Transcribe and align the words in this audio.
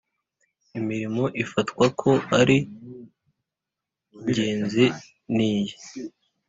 imirimo 0.79 1.23
ifatwa 1.43 1.85
ko 1.99 2.11
ari 2.39 2.57
ingenzi 4.21 4.85
niyi 5.35 5.75